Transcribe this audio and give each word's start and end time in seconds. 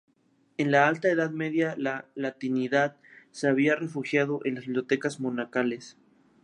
En 0.57 0.71
la 0.71 0.87
Alta 0.87 1.09
Edad 1.09 1.29
Media 1.29 1.75
la 1.77 2.05
latinidad 2.15 2.95
se 3.29 3.47
había 3.47 3.75
refugiado 3.75 4.39
en 4.45 4.55
la 4.55 4.61
bibliotecas 4.61 5.19
monacales. 5.19 5.95